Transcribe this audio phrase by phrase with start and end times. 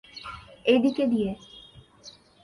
[0.65, 1.31] এই দিকে দিয়ে।